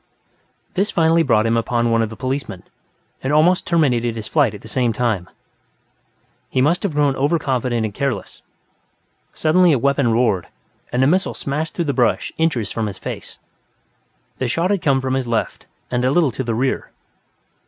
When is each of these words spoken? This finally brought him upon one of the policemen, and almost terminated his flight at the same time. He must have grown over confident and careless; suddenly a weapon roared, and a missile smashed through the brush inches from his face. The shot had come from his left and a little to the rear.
This 0.73 0.89
finally 0.89 1.21
brought 1.21 1.45
him 1.45 1.55
upon 1.55 1.91
one 1.91 2.01
of 2.01 2.09
the 2.09 2.15
policemen, 2.15 2.63
and 3.21 3.31
almost 3.31 3.67
terminated 3.67 4.15
his 4.15 4.27
flight 4.27 4.55
at 4.55 4.61
the 4.61 4.67
same 4.67 4.93
time. 4.93 5.29
He 6.49 6.59
must 6.59 6.81
have 6.81 6.95
grown 6.95 7.15
over 7.17 7.37
confident 7.37 7.85
and 7.85 7.93
careless; 7.93 8.41
suddenly 9.31 9.73
a 9.73 9.77
weapon 9.77 10.11
roared, 10.11 10.47
and 10.91 11.03
a 11.03 11.05
missile 11.05 11.35
smashed 11.35 11.75
through 11.75 11.85
the 11.85 11.93
brush 11.93 12.31
inches 12.39 12.71
from 12.71 12.87
his 12.87 12.97
face. 12.97 13.37
The 14.39 14.47
shot 14.47 14.71
had 14.71 14.81
come 14.81 15.01
from 15.01 15.13
his 15.13 15.27
left 15.27 15.67
and 15.91 16.03
a 16.03 16.09
little 16.09 16.31
to 16.31 16.43
the 16.43 16.55
rear. 16.55 16.89